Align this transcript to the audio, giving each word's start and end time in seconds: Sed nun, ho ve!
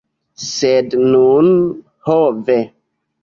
Sed 0.43 0.95
nun, 1.09 1.51
ho 2.09 2.17
ve! 2.49 2.57